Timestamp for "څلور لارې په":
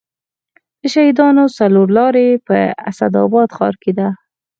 1.57-2.57